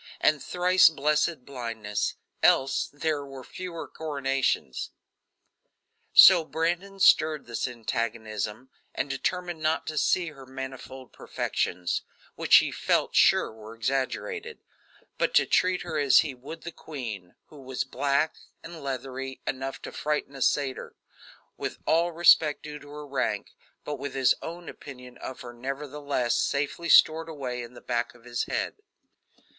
[0.19, 4.89] and thrice blessed blindness else there were fewer coronations.
[6.11, 12.01] So Brandon stirred this antagonism and determined not to see her manifold perfections,
[12.33, 14.63] which he felt sure were exaggerated;
[15.19, 19.79] but to treat her as he would the queen who was black and leathery enough
[19.83, 20.95] to frighten a satyr
[21.57, 23.51] with all respect due to her rank,
[23.83, 28.23] but with his own opinion of her nevertheless, safely stored away in the back of
[28.25, 28.77] his head.